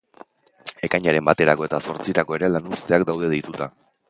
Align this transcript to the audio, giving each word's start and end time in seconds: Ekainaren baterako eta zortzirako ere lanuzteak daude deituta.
Ekainaren 0.87 1.27
baterako 1.29 1.67
eta 1.69 1.81
zortzirako 1.89 2.39
ere 2.41 2.51
lanuzteak 2.57 3.07
daude 3.13 3.35
deituta. 3.37 3.71